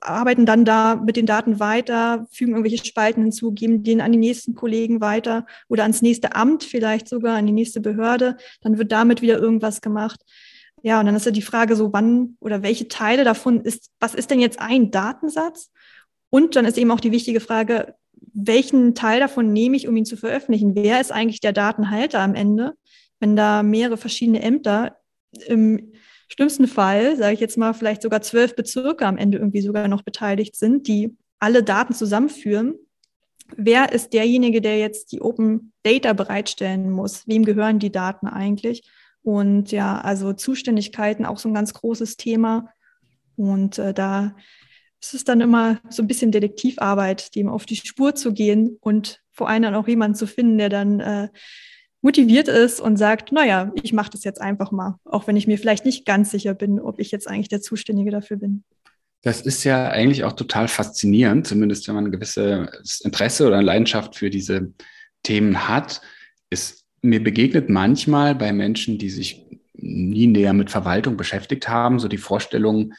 [0.01, 4.17] arbeiten dann da mit den Daten weiter, fügen irgendwelche Spalten hinzu, geben den an die
[4.17, 8.37] nächsten Kollegen weiter oder ans nächste Amt, vielleicht sogar an die nächste Behörde.
[8.61, 10.21] Dann wird damit wieder irgendwas gemacht.
[10.83, 14.13] Ja, und dann ist ja die Frage so, wann oder welche Teile davon ist, was
[14.13, 15.71] ist denn jetzt ein Datensatz?
[16.29, 17.95] Und dann ist eben auch die wichtige Frage,
[18.33, 20.75] welchen Teil davon nehme ich, um ihn zu veröffentlichen?
[20.75, 22.73] Wer ist eigentlich der Datenhalter am Ende?
[23.19, 24.97] Wenn da mehrere verschiedene Ämter
[25.47, 25.93] im
[26.27, 30.03] schlimmsten Fall, sage ich jetzt mal, vielleicht sogar zwölf Bezirke am Ende irgendwie sogar noch
[30.03, 32.75] beteiligt sind, die alle Daten zusammenführen.
[33.55, 37.27] Wer ist derjenige, der jetzt die Open Data bereitstellen muss?
[37.27, 38.83] Wem gehören die Daten eigentlich?
[39.23, 42.69] Und ja, also Zuständigkeiten auch so ein ganz großes Thema.
[43.35, 44.35] Und äh, da
[45.07, 49.21] ist es dann immer so ein bisschen Detektivarbeit, dem auf die Spur zu gehen und
[49.31, 51.29] vor allem dann auch jemanden zu finden, der dann äh,
[52.01, 55.57] motiviert ist und sagt, naja, ich mache das jetzt einfach mal, auch wenn ich mir
[55.57, 58.63] vielleicht nicht ganz sicher bin, ob ich jetzt eigentlich der Zuständige dafür bin.
[59.23, 63.65] Das ist ja eigentlich auch total faszinierend, zumindest wenn man ein gewisses Interesse oder eine
[63.65, 64.73] Leidenschaft für diese
[65.23, 66.01] Themen hat.
[66.49, 72.07] Es mir begegnet manchmal bei Menschen, die sich nie näher mit Verwaltung beschäftigt haben, so
[72.07, 72.93] die Vorstellung,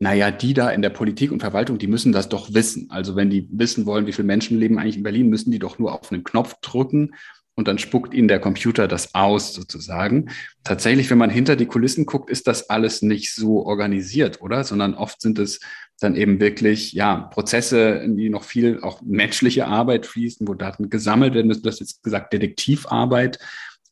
[0.00, 2.90] naja, die da in der Politik und Verwaltung, die müssen das doch wissen.
[2.90, 5.78] Also wenn die wissen wollen, wie viele Menschen leben eigentlich in Berlin, müssen die doch
[5.78, 7.14] nur auf einen Knopf drücken
[7.54, 10.30] und dann spuckt ihnen der Computer das aus sozusagen.
[10.64, 14.64] Tatsächlich, wenn man hinter die Kulissen guckt, ist das alles nicht so organisiert, oder?
[14.64, 15.60] Sondern oft sind es
[16.00, 20.90] dann eben wirklich, ja, Prozesse, in die noch viel auch menschliche Arbeit fließen, wo Daten
[20.90, 21.62] gesammelt werden müssen.
[21.62, 23.38] Das ist jetzt gesagt Detektivarbeit.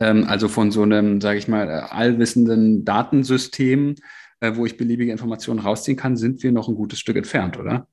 [0.00, 3.94] Ähm, also von so einem, sage ich mal, allwissenden Datensystem,
[4.42, 7.86] äh, wo ich beliebige Informationen rausziehen kann, sind wir noch ein gutes Stück entfernt, oder?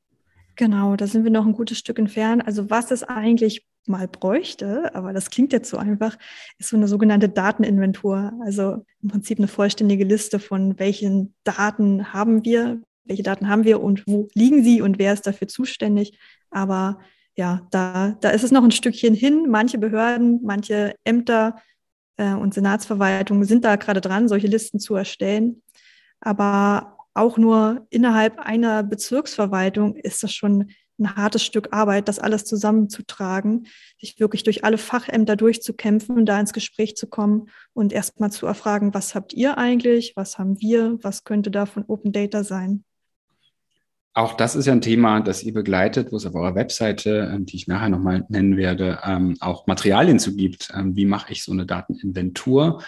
[0.56, 2.46] Genau, da sind wir noch ein gutes Stück entfernt.
[2.46, 6.18] Also was es eigentlich mal bräuchte, aber das klingt jetzt so einfach,
[6.58, 8.34] ist so eine sogenannte Dateninventur.
[8.44, 13.82] Also im Prinzip eine vollständige Liste von welchen Daten haben wir, welche Daten haben wir
[13.82, 16.18] und wo liegen sie und wer ist dafür zuständig.
[16.50, 17.00] Aber
[17.36, 19.46] ja, da, da ist es noch ein Stückchen hin.
[19.50, 21.56] Manche Behörden, manche Ämter
[22.18, 25.62] äh, und Senatsverwaltungen sind da gerade dran, solche Listen zu erstellen.
[26.22, 32.46] Aber auch nur innerhalb einer Bezirksverwaltung ist das schon ein hartes Stück Arbeit, das alles
[32.46, 33.68] zusammenzutragen,
[34.00, 38.46] sich wirklich durch alle Fachämter durchzukämpfen und da ins Gespräch zu kommen und erstmal zu
[38.46, 42.84] erfragen, was habt ihr eigentlich, was haben wir, was könnte da von Open Data sein?
[44.14, 47.46] Auch das ist ja ein Thema, das ihr begleitet, wo es auf eurer Webseite, ähm,
[47.46, 50.70] die ich nachher nochmal nennen werde, ähm, auch Materialien zu gibt.
[50.76, 52.84] Ähm, wie mache ich so eine Dateninventur?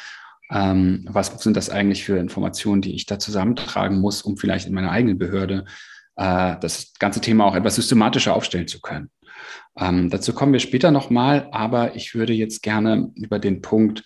[0.53, 4.91] Was sind das eigentlich für Informationen, die ich da zusammentragen muss, um vielleicht in meiner
[4.91, 5.63] eigenen Behörde
[6.17, 9.09] äh, das ganze Thema auch etwas systematischer aufstellen zu können.
[9.77, 14.03] Ähm, dazu kommen wir später nochmal, aber ich würde jetzt gerne über den Punkt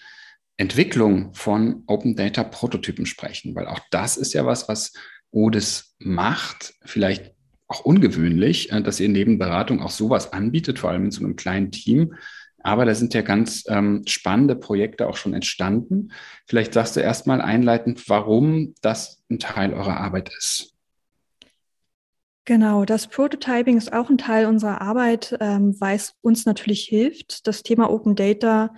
[0.58, 4.94] Entwicklung von Open Data Prototypen sprechen, weil auch das ist ja was, was
[5.32, 7.34] ODIS macht, vielleicht
[7.68, 11.36] auch ungewöhnlich, äh, dass ihr neben Beratung auch sowas anbietet, vor allem in so einem
[11.36, 12.14] kleinen Team.
[12.66, 16.12] Aber da sind ja ganz ähm, spannende Projekte auch schon entstanden.
[16.48, 20.74] Vielleicht sagst du erstmal einleitend, warum das ein Teil eurer Arbeit ist.
[22.44, 27.46] Genau, das Prototyping ist auch ein Teil unserer Arbeit, ähm, weil es uns natürlich hilft,
[27.46, 28.74] das Thema Open Data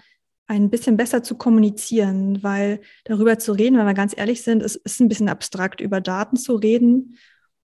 [0.48, 4.76] ein bisschen besser zu kommunizieren, weil darüber zu reden, wenn wir ganz ehrlich sind, es
[4.76, 7.18] ist ein bisschen abstrakt, über Daten zu reden.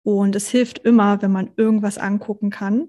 [0.04, 2.88] Und es hilft immer, wenn man irgendwas angucken kann.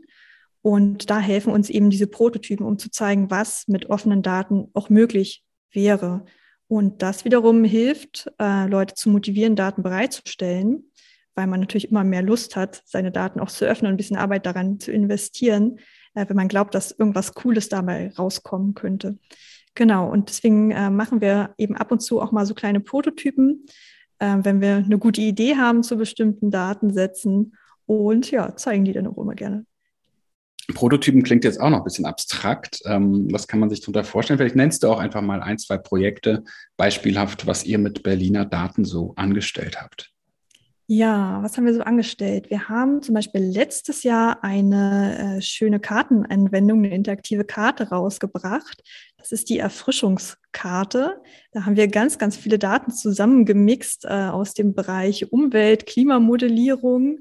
[0.64, 4.88] Und da helfen uns eben diese Prototypen, um zu zeigen, was mit offenen Daten auch
[4.88, 6.24] möglich wäre.
[6.68, 10.84] Und das wiederum hilft, äh, Leute zu motivieren, Daten bereitzustellen
[11.34, 14.16] weil man natürlich immer mehr Lust hat, seine Daten auch zu öffnen und ein bisschen
[14.16, 15.78] Arbeit daran zu investieren,
[16.14, 19.18] äh, wenn man glaubt, dass irgendwas Cooles dabei rauskommen könnte.
[19.74, 23.66] Genau, und deswegen äh, machen wir eben ab und zu auch mal so kleine Prototypen,
[24.20, 29.08] äh, wenn wir eine gute Idee haben zu bestimmten Datensätzen und ja, zeigen die dann
[29.08, 29.66] auch immer gerne.
[30.72, 32.80] Prototypen klingt jetzt auch noch ein bisschen abstrakt.
[32.86, 34.38] Ähm, was kann man sich darunter vorstellen?
[34.38, 36.44] Vielleicht nennst du auch einfach mal ein, zwei Projekte
[36.76, 40.14] beispielhaft, was ihr mit Berliner Daten so angestellt habt.
[40.86, 42.50] Ja, was haben wir so angestellt?
[42.50, 48.82] Wir haben zum Beispiel letztes Jahr eine äh, schöne Kartenanwendung, eine interaktive Karte rausgebracht.
[49.16, 51.22] Das ist die Erfrischungskarte.
[51.52, 57.20] Da haben wir ganz, ganz viele Daten zusammengemixt äh, aus dem Bereich Umwelt, Klimamodellierung.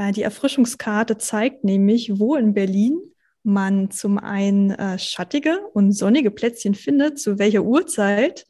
[0.00, 2.98] Äh, die Erfrischungskarte zeigt nämlich, wo in Berlin
[3.42, 8.46] man zum einen äh, schattige und sonnige Plätzchen findet, zu welcher Uhrzeit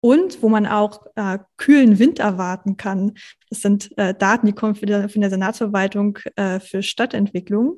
[0.00, 3.14] und wo man auch äh, kühlen Wind erwarten kann.
[3.50, 7.76] Das sind äh, Daten, die kommen von der, von der Senatsverwaltung äh, für Stadtentwicklung.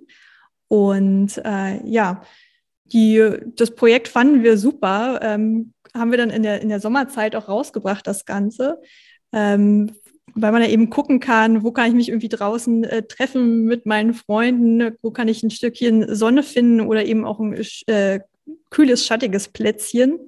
[0.68, 2.22] Und äh, ja,
[2.84, 7.34] die, das Projekt fanden wir super, ähm, haben wir dann in der, in der Sommerzeit
[7.34, 8.80] auch rausgebracht, das Ganze.
[9.32, 9.92] Ähm,
[10.34, 13.86] weil man da eben gucken kann, wo kann ich mich irgendwie draußen äh, treffen mit
[13.86, 17.54] meinen Freunden, wo kann ich ein Stückchen Sonne finden oder eben auch ein
[17.86, 18.20] äh,
[18.70, 20.18] kühles, schattiges Plätzchen.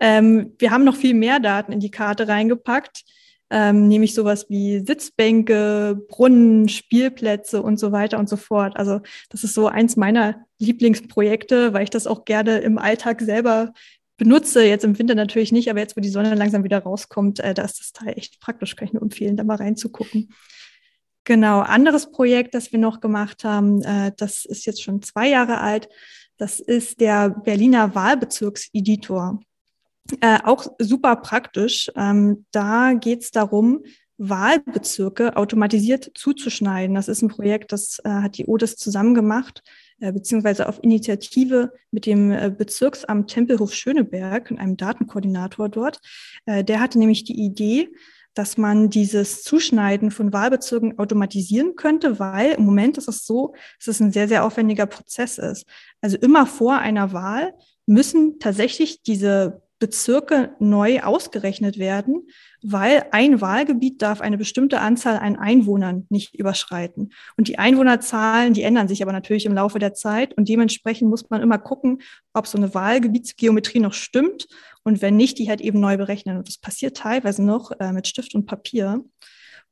[0.00, 3.04] Ähm, wir haben noch viel mehr Daten in die Karte reingepackt,
[3.50, 8.76] ähm, nämlich sowas wie Sitzbänke, Brunnen, Spielplätze und so weiter und so fort.
[8.76, 13.72] Also das ist so eins meiner Lieblingsprojekte, weil ich das auch gerne im Alltag selber
[14.16, 14.64] benutze.
[14.64, 17.62] Jetzt im Winter natürlich nicht, aber jetzt, wo die Sonne langsam wieder rauskommt, äh, da
[17.62, 18.76] ist das Teil echt praktisch.
[18.76, 20.32] Kann ich nur empfehlen, da mal reinzugucken.
[21.24, 25.58] Genau, anderes Projekt, das wir noch gemacht haben, äh, das ist jetzt schon zwei Jahre
[25.58, 25.88] alt.
[26.36, 29.40] Das ist der Berliner Wahlbezirkseditor.
[30.20, 31.90] Äh, auch super praktisch.
[31.96, 33.84] Ähm, da geht es darum,
[34.18, 36.94] Wahlbezirke automatisiert zuzuschneiden.
[36.94, 39.62] Das ist ein Projekt, das äh, hat die ODIS zusammen gemacht,
[39.98, 46.00] beziehungsweise auf Initiative mit dem äh, Bezirksamt Tempelhof Schöneberg und einem Datenkoordinator dort.
[46.46, 47.90] Äh, der hatte nämlich die Idee,
[48.34, 53.88] dass man dieses Zuschneiden von Wahlbezirken automatisieren könnte, weil im Moment ist es so, dass
[53.88, 55.66] es ein sehr, sehr aufwendiger Prozess ist.
[56.00, 57.54] Also immer vor einer Wahl
[57.86, 62.26] müssen tatsächlich diese Bezirke neu ausgerechnet werden,
[62.62, 67.12] weil ein Wahlgebiet darf eine bestimmte Anzahl an Einwohnern nicht überschreiten.
[67.36, 71.28] Und die Einwohnerzahlen, die ändern sich aber natürlich im Laufe der Zeit und dementsprechend muss
[71.28, 72.00] man immer gucken,
[72.32, 74.46] ob so eine Wahlgebietsgeometrie noch stimmt
[74.84, 76.38] und wenn nicht, die halt eben neu berechnen.
[76.38, 79.04] Und das passiert teilweise noch äh, mit Stift und Papier.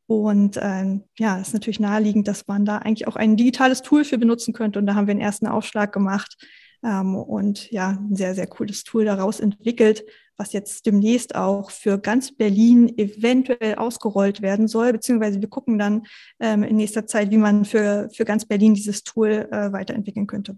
[0.06, 4.18] Und ähm, ja, ist natürlich naheliegend, dass man da eigentlich auch ein digitales Tool für
[4.18, 4.78] benutzen könnte.
[4.78, 6.36] Und da haben wir einen ersten Aufschlag gemacht,
[6.84, 10.04] ähm, und ja, ein sehr, sehr cooles Tool daraus entwickelt,
[10.36, 16.02] was jetzt demnächst auch für ganz Berlin eventuell ausgerollt werden soll, beziehungsweise wir gucken dann
[16.40, 20.56] ähm, in nächster Zeit, wie man für, für ganz Berlin dieses Tool äh, weiterentwickeln könnte.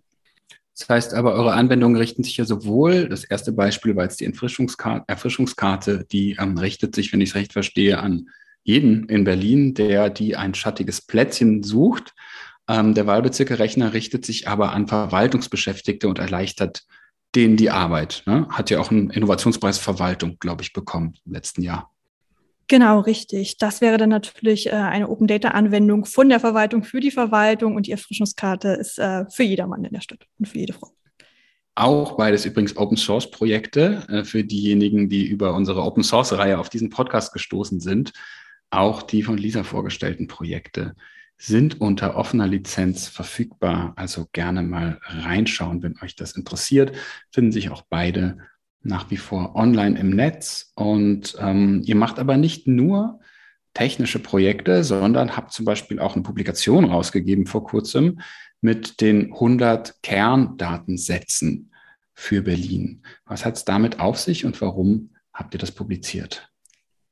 [0.76, 4.24] Das heißt aber, eure Anwendungen richten sich ja sowohl, das erste Beispiel war jetzt die
[4.24, 8.28] Erfrischungskarte, Erfrischungskarte die ähm, richtet sich, wenn ich es recht verstehe, an
[8.64, 12.14] jeden in Berlin, der die ein schattiges Plätzchen sucht.
[12.68, 16.84] Ähm, der Wahlbezirke-Rechner richtet sich aber an Verwaltungsbeschäftigte und erleichtert
[17.34, 18.22] denen die Arbeit.
[18.26, 18.46] Ne?
[18.50, 21.90] Hat ja auch einen Innovationspreis Verwaltung, glaube ich, bekommen im letzten Jahr.
[22.66, 23.58] Genau, richtig.
[23.58, 27.76] Das wäre dann natürlich äh, eine Open Data Anwendung von der Verwaltung für die Verwaltung
[27.76, 30.90] und die Erfrischungskarte ist äh, für jedermann in der Stadt und für jede Frau.
[31.74, 36.58] Auch beides übrigens Open Source Projekte äh, für diejenigen, die über unsere Open Source Reihe
[36.58, 38.12] auf diesen Podcast gestoßen sind.
[38.70, 40.94] Auch die von Lisa vorgestellten Projekte
[41.36, 43.92] sind unter offener Lizenz verfügbar.
[43.96, 46.92] Also gerne mal reinschauen, wenn euch das interessiert.
[47.30, 48.38] Finden sich auch beide
[48.82, 50.72] nach wie vor online im Netz.
[50.74, 53.20] Und ähm, ihr macht aber nicht nur
[53.72, 58.20] technische Projekte, sondern habt zum Beispiel auch eine Publikation rausgegeben vor kurzem
[58.60, 61.72] mit den 100 Kerndatensätzen
[62.12, 63.02] für Berlin.
[63.26, 66.53] Was hat es damit auf sich und warum habt ihr das publiziert?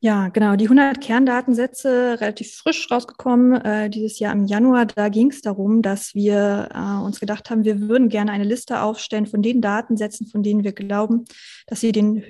[0.04, 0.56] Ja, genau.
[0.56, 4.86] Die 100 Kerndatensätze, relativ frisch rausgekommen, äh, dieses Jahr im Januar.
[4.86, 8.80] Da ging es darum, dass wir äh, uns gedacht haben, wir würden gerne eine Liste
[8.80, 11.24] aufstellen von den Datensätzen, von denen wir glauben,
[11.68, 12.24] dass sie den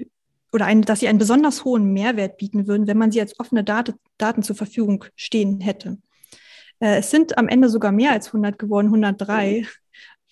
[0.52, 3.64] oder ein, dass sie einen besonders hohen Mehrwert bieten würden, wenn man sie als offene
[3.64, 5.96] Date, Daten zur Verfügung stehen hätte.
[6.78, 9.66] Äh, es sind am Ende sogar mehr als 100 geworden, 103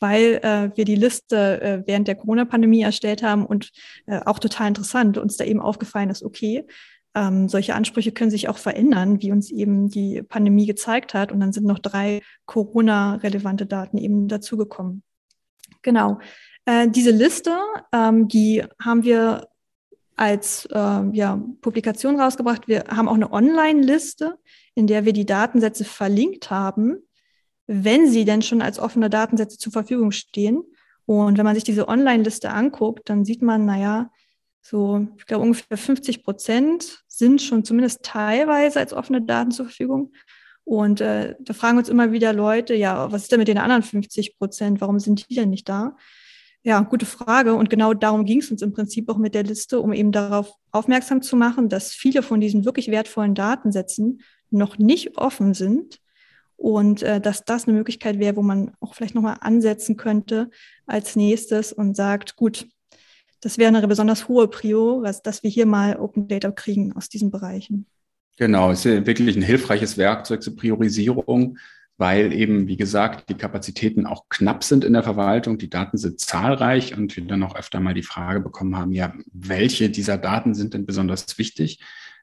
[0.03, 3.71] weil äh, wir die Liste äh, während der Corona-Pandemie erstellt haben und
[4.07, 6.65] äh, auch total interessant uns da eben aufgefallen ist, okay,
[7.15, 11.33] ähm, solche Ansprüche können sich auch verändern, wie uns eben die Pandemie gezeigt hat.
[11.33, 15.03] Und dann sind noch drei Corona-relevante Daten eben dazugekommen.
[15.83, 16.19] Genau.
[16.67, 17.59] Äh, diese Liste,
[17.93, 19.49] ähm, die haben wir
[20.17, 22.69] als äh, ja, Publikation rausgebracht.
[22.69, 24.39] Wir haben auch eine Online-Liste,
[24.75, 26.99] in der wir die Datensätze verlinkt haben,
[27.67, 30.63] wenn sie denn schon als offene Datensätze zur Verfügung stehen.
[31.07, 34.11] Und wenn man sich diese Online-Liste anguckt, dann sieht man, naja,
[34.63, 40.13] so, ich glaube, ungefähr 50 Prozent sind schon zumindest teilweise als offene Daten zur Verfügung.
[40.65, 43.83] Und äh, da fragen uns immer wieder Leute, ja, was ist denn mit den anderen
[43.83, 44.81] 50 Prozent?
[44.81, 45.97] Warum sind die denn nicht da?
[46.63, 47.55] Ja, gute Frage.
[47.55, 50.53] Und genau darum ging es uns im Prinzip auch mit der Liste, um eben darauf
[50.71, 54.21] aufmerksam zu machen, dass viele von diesen wirklich wertvollen Datensätzen
[54.51, 56.01] noch nicht offen sind
[56.57, 60.51] und äh, dass das eine Möglichkeit wäre, wo man auch vielleicht nochmal ansetzen könnte
[60.87, 62.69] als nächstes und sagt, gut,
[63.41, 67.09] das wäre eine besonders hohe Prio, was, dass wir hier mal Open Data kriegen aus
[67.09, 67.87] diesen Bereichen.
[68.37, 71.59] Genau, es ist wirklich ein hilfreiches Werkzeug zur Priorisierung
[72.01, 76.19] weil eben, wie gesagt, die Kapazitäten auch knapp sind in der Verwaltung, die Daten sind
[76.19, 80.55] zahlreich und wir dann auch öfter mal die Frage bekommen haben, ja, welche dieser Daten
[80.55, 81.79] sind denn besonders wichtig?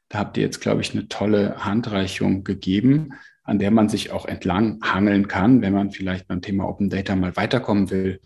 [0.10, 4.26] Da habt ihr jetzt, glaube ich, eine tolle Handreichung gegeben, an der man sich auch
[4.26, 8.20] entlang hangeln kann, wenn man vielleicht beim Thema Open Data mal weiterkommen will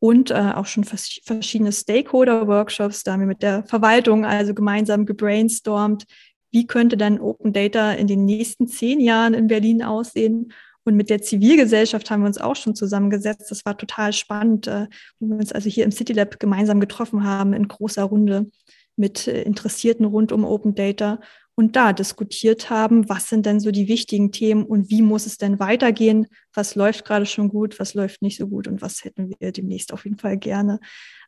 [0.00, 3.04] und auch schon vers verschiedene Stakeholder-Workshops.
[3.04, 6.06] Da haben wir mit der Verwaltung also gemeinsam gebrainstormt,
[6.50, 10.52] wie könnte dann Open Data in den nächsten zehn Jahren in Berlin aussehen.
[10.84, 13.50] Und mit der Zivilgesellschaft haben wir uns auch schon zusammengesetzt.
[13.50, 14.88] Das war total spannend, äh,
[15.20, 18.50] wo wir uns also hier im City Lab gemeinsam getroffen haben in großer Runde
[18.96, 21.20] mit äh, Interessierten rund um Open Data
[21.54, 25.36] und da diskutiert haben, was sind denn so die wichtigen Themen und wie muss es
[25.36, 29.32] denn weitergehen, was läuft gerade schon gut, was läuft nicht so gut und was hätten
[29.38, 30.80] wir demnächst auf jeden Fall gerne.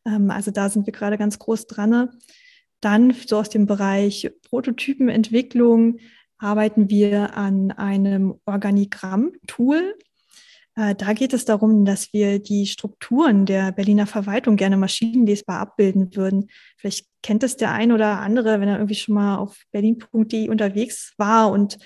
[0.07, 2.09] Ähm, also da sind wir gerade ganz groß dran.
[2.81, 5.99] Dann so aus dem Bereich Prototypenentwicklung
[6.45, 9.95] arbeiten wir an einem Organigramm-Tool.
[10.77, 16.15] Äh, da geht es darum, dass wir die Strukturen der Berliner Verwaltung gerne maschinenlesbar abbilden
[16.15, 16.51] würden.
[16.77, 21.15] Vielleicht kennt es der ein oder andere, wenn er irgendwie schon mal auf berlin.de unterwegs
[21.17, 21.79] war und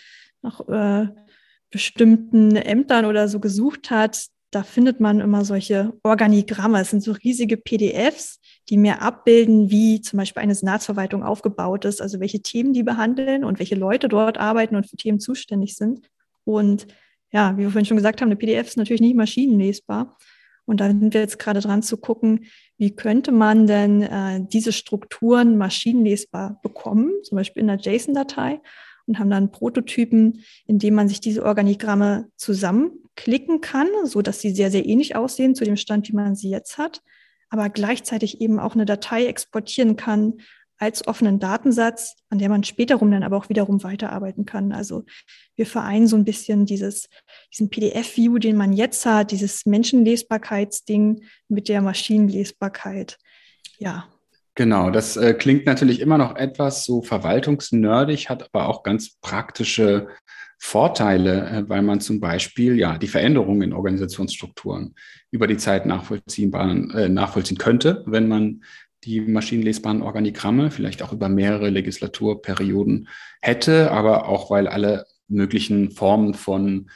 [0.42, 1.08] nach äh,
[1.70, 4.26] bestimmten Ämtern oder so gesucht hat.
[4.50, 6.80] Da findet man immer solche Organigramme.
[6.80, 12.00] Es sind so riesige PDFs, die mehr abbilden, wie zum Beispiel eine Senatsverwaltung aufgebaut ist,
[12.00, 16.08] also welche Themen die behandeln und welche Leute dort arbeiten und für Themen zuständig sind.
[16.44, 16.86] Und
[17.30, 20.16] ja, wie wir vorhin schon gesagt haben, eine PDF ist natürlich nicht maschinenlesbar.
[20.64, 24.72] Und da sind wir jetzt gerade dran zu gucken, wie könnte man denn äh, diese
[24.72, 28.60] Strukturen maschinenlesbar bekommen, zum Beispiel in einer JSON-Datei
[29.08, 34.50] und haben dann Prototypen, in dem man sich diese Organigramme zusammenklicken kann, so dass sie
[34.50, 37.02] sehr, sehr ähnlich aussehen zu dem Stand, wie man sie jetzt hat,
[37.48, 40.34] aber gleichzeitig eben auch eine Datei exportieren kann
[40.78, 44.72] als offenen Datensatz, an der man späterum dann aber auch wiederum weiterarbeiten kann.
[44.72, 45.04] Also
[45.56, 47.08] wir vereinen so ein bisschen dieses,
[47.52, 53.18] diesen PDF-View, den man jetzt hat, dieses Menschenlesbarkeitsding mit der Maschinenlesbarkeit.
[53.78, 54.08] Ja.
[54.58, 60.08] Genau, das äh, klingt natürlich immer noch etwas so verwaltungsnerdig, hat aber auch ganz praktische
[60.58, 64.96] Vorteile, äh, weil man zum Beispiel ja die Veränderungen in Organisationsstrukturen
[65.30, 68.64] über die Zeit nachvollziehbar, äh, nachvollziehen könnte, wenn man
[69.04, 73.06] die maschinenlesbaren Organigramme, vielleicht auch über mehrere Legislaturperioden
[73.40, 76.90] hätte, aber auch weil alle möglichen Formen von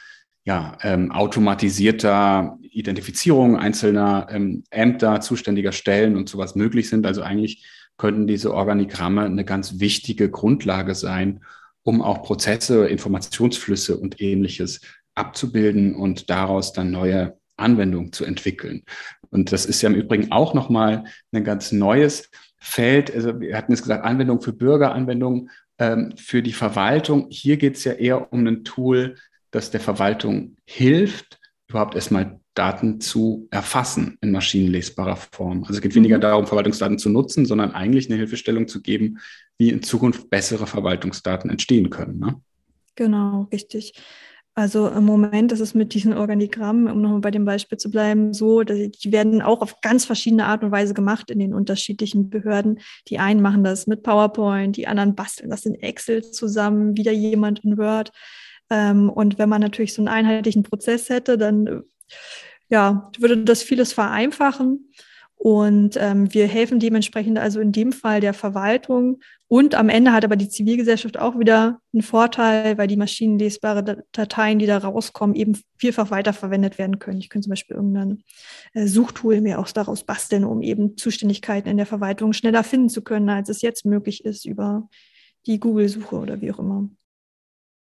[0.45, 7.05] ja, ähm, automatisierter Identifizierung einzelner ähm, Ämter, zuständiger Stellen und sowas möglich sind.
[7.05, 7.65] Also eigentlich
[7.97, 11.43] könnten diese Organigramme eine ganz wichtige Grundlage sein,
[11.83, 14.81] um auch Prozesse, Informationsflüsse und ähnliches
[15.15, 18.83] abzubilden und daraus dann neue Anwendungen zu entwickeln.
[19.29, 23.13] Und das ist ja im Übrigen auch nochmal ein ganz neues Feld.
[23.13, 27.27] Also wir hatten es gesagt, Anwendung für Bürger, Anwendung ähm, für die Verwaltung.
[27.29, 29.15] Hier geht es ja eher um ein Tool,
[29.53, 31.39] das der Verwaltung hilft,
[31.69, 35.61] überhaupt erstmal Daten zu erfassen in maschinenlesbarer Form.
[35.63, 36.21] Also es geht weniger mhm.
[36.21, 39.19] darum, Verwaltungsdaten zu nutzen, sondern eigentlich eine Hilfestellung zu geben,
[39.57, 42.19] wie in Zukunft bessere Verwaltungsdaten entstehen können.
[42.19, 42.41] Ne?
[42.95, 43.93] Genau, richtig.
[44.55, 48.35] Also im Moment ist es mit diesen Organigrammen, um nochmal bei dem Beispiel zu bleiben,
[48.35, 52.29] so, dass die werden auch auf ganz verschiedene Art und Weise gemacht in den unterschiedlichen
[52.29, 52.79] Behörden.
[53.07, 57.63] Die einen machen das mit PowerPoint, die anderen basteln das in Excel zusammen, wieder jemand
[57.63, 58.11] in Word.
[58.73, 61.83] Ähm, und wenn man natürlich so einen einheitlichen Prozess hätte, dann
[62.69, 64.89] ja, würde das vieles vereinfachen.
[65.35, 69.19] Und ähm, wir helfen dementsprechend also in dem Fall der Verwaltung.
[69.47, 74.57] Und am Ende hat aber die Zivilgesellschaft auch wieder einen Vorteil, weil die maschinenlesbare Dateien,
[74.57, 77.19] die da rauskommen, eben vielfach weiterverwendet werden können.
[77.19, 78.23] Ich könnte zum Beispiel irgendein
[78.73, 83.03] äh, Suchtool mir auch daraus basteln, um eben Zuständigkeiten in der Verwaltung schneller finden zu
[83.03, 84.87] können, als es jetzt möglich ist über
[85.45, 86.89] die Google-Suche oder wie auch immer.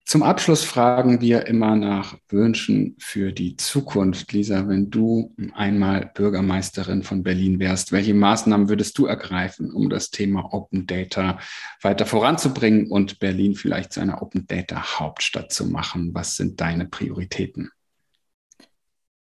[0.04, 4.34] Zum Abschluss fragen wir immer nach Wünschen für die Zukunft.
[4.34, 10.10] Lisa, wenn du einmal Bürgermeisterin von Berlin wärst, welche Maßnahmen würdest du ergreifen, um das
[10.10, 11.40] Thema Open Data
[11.82, 16.14] weiter voranzubringen und Berlin vielleicht zu einer Open Data Hauptstadt zu machen?
[16.14, 17.70] Was sind deine Prioritäten?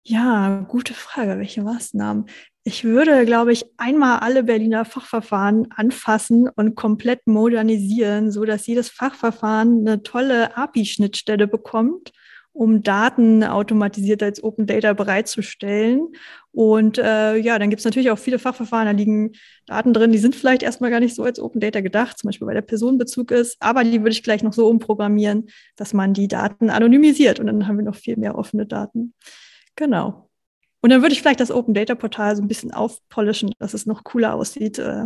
[0.03, 1.37] Ja, gute Frage.
[1.37, 2.25] Welche Maßnahmen?
[2.63, 8.89] Ich würde, glaube ich, einmal alle Berliner Fachverfahren anfassen und komplett modernisieren, so dass jedes
[8.89, 12.11] Fachverfahren eine tolle API-Schnittstelle bekommt,
[12.53, 16.09] um Daten automatisiert als Open Data bereitzustellen.
[16.51, 19.31] Und äh, ja, dann gibt es natürlich auch viele Fachverfahren, da liegen
[19.65, 22.45] Daten drin, die sind vielleicht erstmal gar nicht so als Open Data gedacht, zum Beispiel
[22.45, 26.27] weil der Personenbezug ist, aber die würde ich gleich noch so umprogrammieren, dass man die
[26.27, 29.15] Daten anonymisiert und dann haben wir noch viel mehr offene Daten.
[29.75, 30.30] Genau.
[30.81, 33.85] Und dann würde ich vielleicht das Open Data Portal so ein bisschen aufpolischen, dass es
[33.85, 35.05] noch cooler aussieht äh,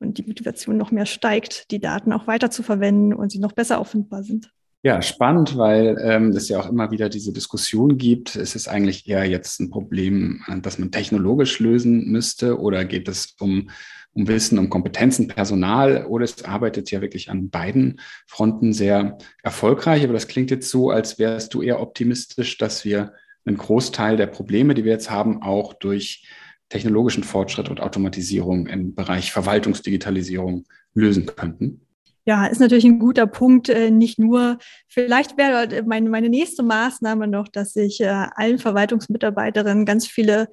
[0.00, 3.52] und die Motivation noch mehr steigt, die Daten auch weiter zu verwenden und sie noch
[3.52, 4.50] besser auffindbar sind.
[4.84, 8.34] Ja, spannend, weil ähm, es ja auch immer wieder diese Diskussion gibt.
[8.34, 13.06] Ist es eigentlich eher jetzt ein Problem, äh, das man technologisch lösen müsste oder geht
[13.06, 13.70] es um,
[14.12, 20.02] um Wissen, um Kompetenzen, Personal oder es arbeitet ja wirklich an beiden Fronten sehr erfolgreich.
[20.02, 23.12] Aber das klingt jetzt so, als wärst du eher optimistisch, dass wir
[23.44, 26.26] einen Großteil der Probleme, die wir jetzt haben, auch durch
[26.68, 30.64] technologischen Fortschritt und Automatisierung im Bereich Verwaltungsdigitalisierung
[30.94, 31.82] lösen könnten?
[32.24, 33.68] Ja, ist natürlich ein guter Punkt.
[33.68, 39.84] Äh, nicht nur, vielleicht wäre meine, meine nächste Maßnahme noch, dass ich äh, allen Verwaltungsmitarbeiterinnen
[39.84, 40.48] ganz viele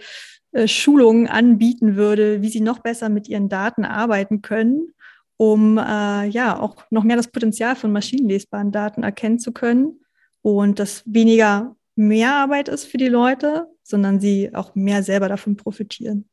[0.52, 4.94] äh, Schulungen anbieten würde, wie sie noch besser mit ihren Daten arbeiten können,
[5.38, 10.02] um ja auch noch mehr das Potenzial von maschinenlesbaren Daten erkennen zu können
[10.42, 15.58] und das weniger mehr Arbeit ist für die Leute, sondern sie auch mehr selber davon
[15.58, 16.30] profitieren.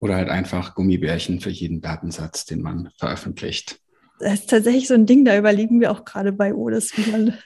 [0.00, 3.80] Oder halt einfach Gummibärchen für jeden Datensatz, den man veröffentlicht.
[4.20, 7.38] Das ist tatsächlich so ein Ding, da überlegen wir auch gerade bei ODES, wie man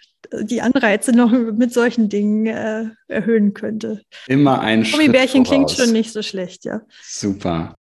[0.42, 4.02] die Anreize noch mit solchen Dingen äh, erhöhen könnte.
[4.26, 6.82] Immer ein Gummibärchen klingt schon nicht so schlecht, ja.
[7.02, 7.76] Super.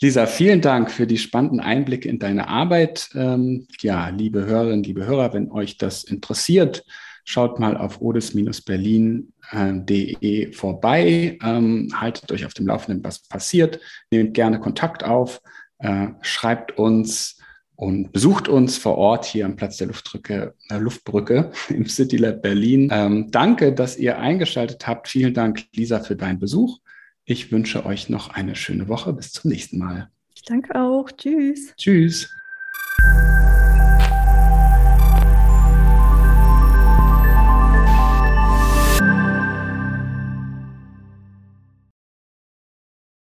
[0.00, 3.10] Lisa, vielen Dank für die spannenden Einblicke in deine Arbeit.
[3.14, 6.84] Ähm, ja, liebe Hörerinnen, liebe Hörer, wenn euch das interessiert,
[7.24, 11.38] Schaut mal auf odes-berlin.de vorbei.
[11.42, 13.78] Ähm, haltet euch auf dem Laufenden, was passiert.
[14.10, 15.40] Nehmt gerne Kontakt auf.
[15.78, 17.40] Äh, schreibt uns
[17.80, 22.42] und besucht uns vor Ort hier am Platz der Luftbrücke, äh, Luftbrücke im City Lab
[22.42, 22.90] Berlin.
[22.92, 25.08] Ähm, danke, dass ihr eingeschaltet habt.
[25.08, 26.78] Vielen Dank, Lisa, für deinen Besuch.
[27.24, 29.14] Ich wünsche euch noch eine schöne Woche.
[29.14, 30.10] Bis zum nächsten Mal.
[30.34, 31.10] Ich danke auch.
[31.12, 31.72] Tschüss.
[31.76, 32.28] Tschüss.